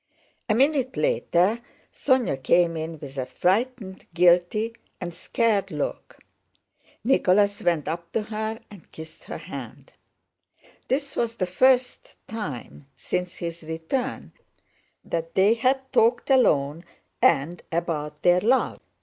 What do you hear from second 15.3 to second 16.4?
they had talked